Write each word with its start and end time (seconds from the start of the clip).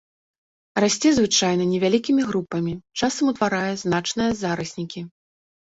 Расце 0.83 1.09
звычайна 1.17 1.67
невялікімі 1.73 2.21
групамі, 2.31 2.73
часам 3.01 3.25
утварае 3.35 3.73
значныя 3.87 4.31
зараснікі. 4.45 5.01